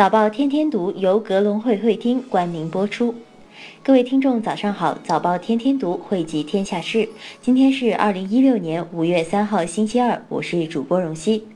[0.00, 3.14] 早报天天读由格隆会会厅冠名播出。
[3.82, 4.96] 各位听众，早上好！
[5.04, 7.06] 早报天天读汇集天下事。
[7.42, 10.24] 今天是二零一六年五月三号，星期二。
[10.30, 11.46] 我是主播荣熙。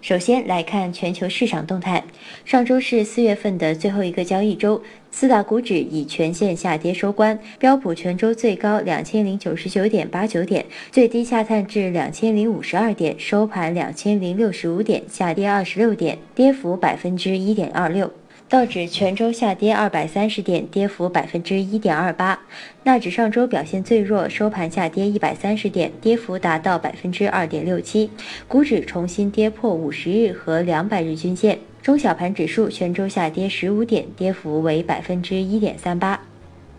[0.00, 2.02] 首先来看全球市场动态。
[2.44, 7.38] 上周是四月份的最后一个交易周，四大股指以全线下跌收官。
[7.58, 18.10] 标普全周最高两千零九十九点八九点，最低下探至两千零五十二点，收盘两千零六十五点，下跌二十六点，跌幅百分之一点二六。
[18.50, 22.40] 道指全周下跌二百三十点，跌幅百分之一点二八。
[22.82, 28.10] 纳指上周表现最弱，收盘下跌一百三十点，跌幅达到百分之二点六七。
[28.48, 31.60] 股指重新跌破五十日和两百日均线。
[31.80, 36.20] 中小盘指数全周下跌十五点，跌幅为百分之一点三八。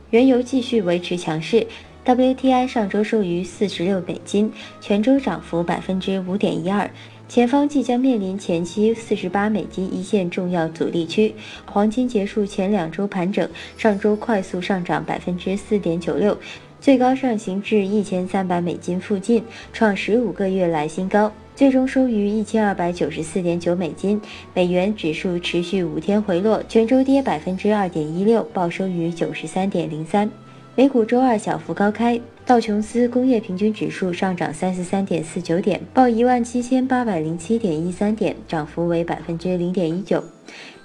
[0.09, 1.65] 原油继续维持强势
[2.03, 4.51] ，WTI 上周收于四十六美金，
[4.81, 6.91] 全周涨幅百分之五点一二。
[7.31, 11.33] 前方即将面临前期四十八美金一线重要阻力区。
[11.65, 16.37] 黄金结束前两周盘整，上周快速上涨百分之四点九六，
[16.81, 24.19] 最高上行至一千三百美金附近，创十五个月来新高，最终收于一千二百九十四点九美金。
[24.53, 30.29] 美元指数持续五天回落，全周跌百分之二点一六，报收于九十三点零三。
[30.75, 32.19] 美股周二小幅高开。
[32.51, 40.21] 道琼斯工业平均指数上涨三十三点四九点，报一万七千八百零七点一三点，涨幅为百分之零点一九。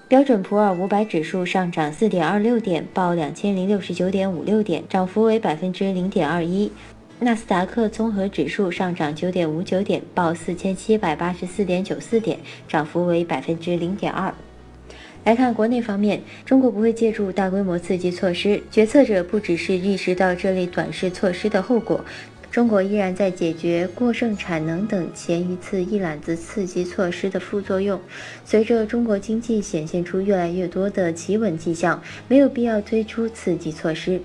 [0.07, 6.71] 标准普尔五百指数上涨四点二六点，报两千零六十九点五六点，涨幅为百分之零点二一。
[7.19, 14.33] 纳斯达克综合指数上涨九点五九点，报四千七百八十四点九四点，涨幅为百分之零点二。
[15.27, 22.05] 来看国内方面，中国不会借助大规模刺激措施，决策者不只是意识到这类短视措施的后果，
[22.49, 28.01] 中国依然在解决过剩产能等前一次一揽子刺激措施的副作用。
[28.45, 34.21] 随着中国经济显现出越来越多的企稳迹象，没有必要推出刺激措施。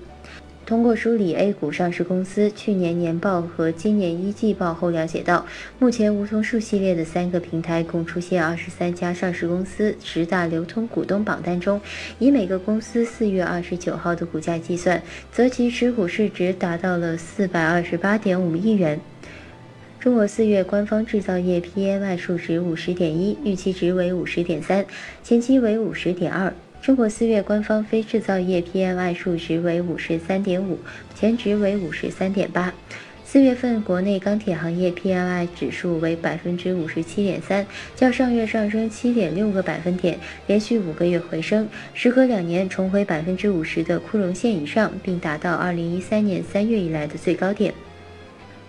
[0.64, 5.44] 通过梳理 A 股上市公司去年年报和今年一季报后了解到，
[5.78, 11.80] 目前梧桐树系列的三个平台共出现二十三家上市公司十大流通股东榜单中，
[12.18, 15.02] 以每个公司四月二十九号的股价计算，
[15.32, 19.00] 则其持股市值达到了四百二十八点五亿元。
[19.98, 24.86] 中国四月官方制造业 PMI 数值五十点一，预期值为五十点三，
[25.22, 26.54] 前期为五十点二。
[26.82, 30.80] 中国四月官方非制造业 PMI 数值为五十三点五，
[31.14, 32.74] 前值为五十三点八。
[33.24, 47.72] 四月份国内钢铁行业 PMI 指数为百分之五十七点三，较上月上升七点六个百分点，连续五个月回升，时隔两年重回百分之五十的枯荣线以上，并达到二零一三年三月以来的最高点。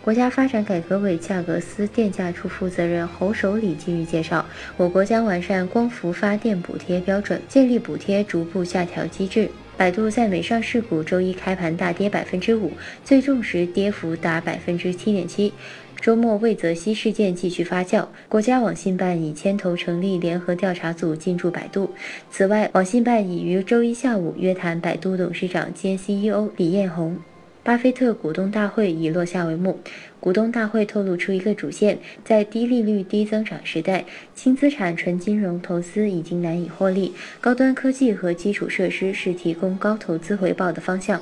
[0.04, 9.50] 国家发展改革委价格司电价处负责人侯守礼近日介绍，我国将完善光伏发电补贴标准，建立补贴逐步下调机制。
[9.78, 12.74] 百度在美上市股周一开盘大跌百分之五，
[13.06, 15.54] 最重时跌幅达百分之七点七。
[16.02, 21.90] 周末魏则西事件继续发酵，国家网信办已牵头成立联合调查组进驻百度。
[22.30, 27.18] 此外，网信办已于周一下午约谈百度董事长兼 CEO 李彦宏。
[27.64, 29.80] 巴菲特股东大会已落下帷幕。
[30.20, 34.04] 股东大会透露出一个主线，在低利率、低增长时代，
[34.36, 41.22] 轻资产纯金融投资已经难以获利，高端科技和基础设施是提供高投资回报的方向。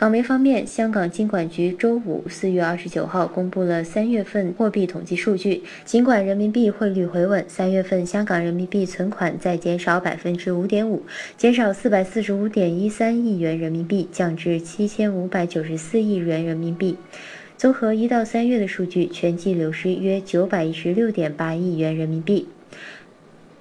[0.00, 5.62] 港媒方面，香港金管局周五四月二十九号公布了三月份货币统计数据。
[5.84, 11.02] 尽管人民币汇率回稳，三月份香港人民币存款再减少百分之五点五，
[11.36, 16.96] 减少四百四十五点一三亿元人民币，降至七千五百九十四亿元人民币。
[17.58, 22.48] 综合一到三月的数据，全季流失约九百一十六点八亿元人民币。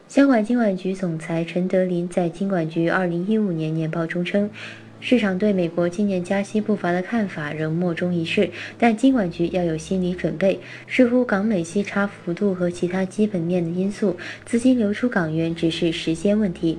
[0.07, 4.49] 香港金管局总裁陈德林在金管局二零一五年年报中称。
[5.01, 10.59] 市场对美国今年加息步伐的看法仍莫衷一是，但金管局要有心理准备。
[10.87, 16.77] 视乎港美息差幅度和其他基本面的因素，资金流出港元只是时间问题。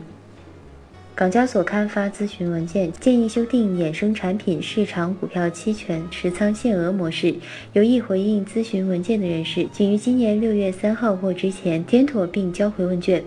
[1.15, 7.35] 港交所刊发咨询文件，建议修订衍生产品市场股票期权持仓限额模式。
[7.75, 13.23] 有意回应咨询文件的人士，仅于今年六月三号或之前填妥并交回问卷。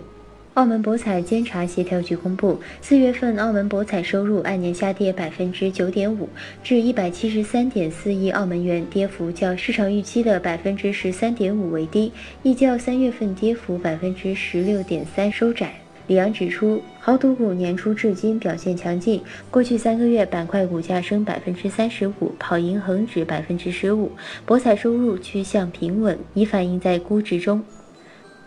[0.54, 6.28] 澳门博彩监察协调局公布，四月份澳门博彩收入按年下跌百分之九点五，
[6.62, 12.12] 至一百七十三点四亿澳门元，跌幅较市场预期的百分之十三点五为低，
[12.44, 15.74] 亦较三月份跌幅百分之十六点三收窄。
[16.06, 19.20] 李阳指出，豪赌股年初至今表现强劲，
[19.50, 24.12] 过去三个月板块股价升百分之三十五，跑赢恒指百分之十五，
[24.46, 27.60] 博彩收入趋向平稳，已反映在估值中。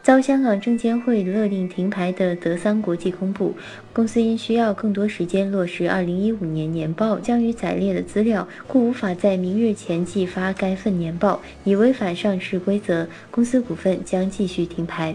[0.07, 3.53] 遭香港证监会勒令停牌的德桑国际公布，
[3.91, 15.13] 公司因需要更多时间落实2015年年报将于载列的资料，故无法在明日前寄发该份年报，已违反上市规则，公司股份将继续停牌。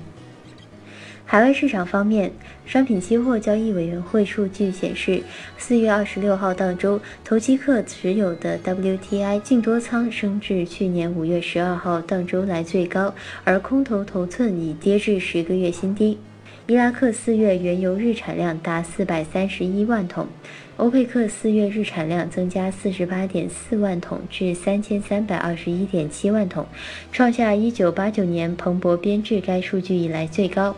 [1.33, 2.31] 海外市场方面，
[2.67, 5.23] 商品期货交易委员会数据显示，
[5.57, 13.15] 四月二十六号当周，投机客持有的 WTI 净多仓升至去年五月十二号当周来最高，
[13.45, 16.19] 而空头头寸已跌至十个月新低。
[16.67, 20.29] 伊拉克四月原油日产量达四百三十一万桶，
[20.77, 26.67] 欧佩克四月日产量增加四十八点四万桶至三千三百二十一点七万桶，
[27.11, 30.77] 创下一九八九年彭博编制该数据以来最高。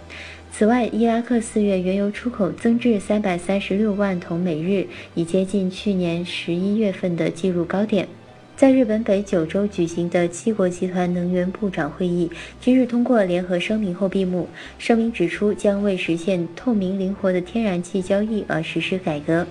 [0.57, 4.87] 此外，伊拉克四月原油出口增至三百三十六万桶每日，
[5.17, 8.07] 已接近去年十一月份的纪录高点。
[8.57, 12.31] 在日本北九州举行的七国集团能源部长会议
[12.61, 14.49] 今日通过联合声明后闭幕。
[14.79, 19.45] 声明指出，将为实现透明灵活的天然气交易而实施改革。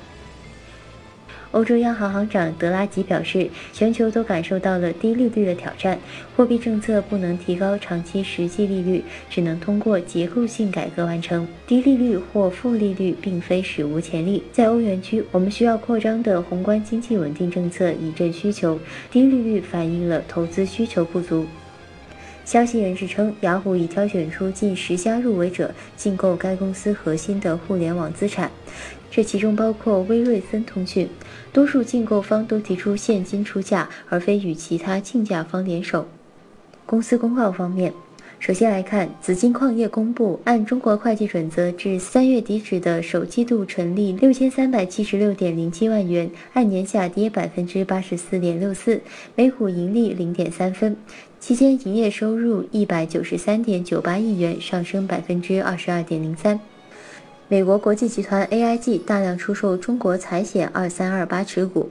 [1.54, 6.00] 欧洲央行行长德拉吉表示，全球都感受到了低利率的挑战，
[6.36, 11.48] 货币政策不能提高长期实际利率，只能通过结构性改革完成。
[11.68, 18.80] 低利率或负利率并非史无前例，在欧元区，我们需要扩张的宏观经济稳定政策以振需求，
[19.12, 21.46] 低利率反映了投资需求不足。
[22.46, 28.52] 消息人士称，雅虎已挑选出近十家入围者，竞购该公司核心的互联网资产，
[29.10, 31.10] 这其中包括威瑞森通讯。
[31.54, 36.06] 多数竞购方都提出现金出价，而非与其他竞价方联手。
[36.86, 37.94] 公司公告方面，
[38.46, 49.00] 首先来看紫金矿业公布，按中国会计准则，至三月底止的首季度纯利六千三百七十六点零七万元，按年下跌百分之八十四点六四，
[49.36, 50.94] 每股盈利零点三分。
[51.40, 56.60] 期间营业收入一百九十三点九八亿元，上升百分之二十二点零三。
[57.54, 61.88] 美国国际集团 AIG 大量出售中国财险二三二八持股，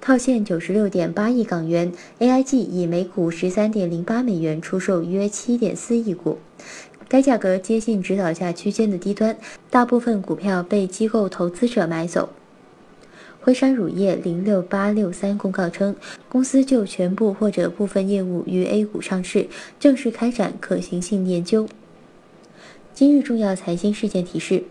[0.00, 1.92] 套现九十六点八亿港元。
[2.18, 6.38] AIG 以每股十三点零八美元出售约七点四亿股，
[7.08, 9.36] 该价格接近指导价区间的低端，
[9.70, 12.30] 大部分股票被机构投资者买走。
[13.40, 15.94] 辉山乳业零六八六三公告称，
[16.28, 19.46] 公司就全部或者部分业务于 A 股上市，
[19.78, 21.68] 正式开展可行性研究。
[22.92, 24.64] 今日重要财经事件提示。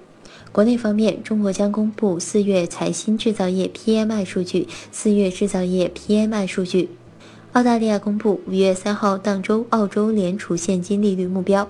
[0.53, 6.91] 国内方面，中国将公布四月财新制造业 PMI 数据，四月制造业 PMI 数据。
[7.53, 11.67] 澳大利亚公布五月三号当周澳洲联储现金利率目标。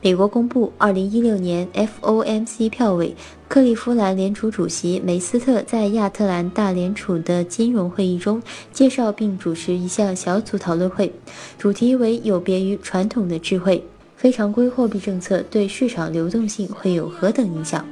[0.00, 3.14] 美国公布二零一六年 FOMC 票委，
[3.46, 11.12] 克利夫兰联储主席梅斯特在亚特兰大联储的金融会议中介绍并主持一项小组讨论会，
[11.56, 13.84] 主题为有别于传统的智慧。
[14.22, 17.84] 非常规货币政策对市场流动性会有何等影响？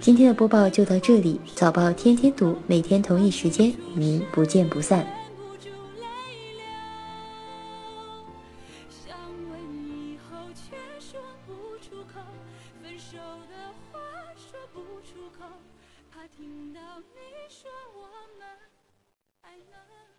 [0.00, 5.04] 今天的播报就到这里，早报天天读，每天同一时间与您不见不散。
[16.12, 18.06] 怕听到你说我
[18.38, 18.46] 们
[19.42, 20.17] 还能。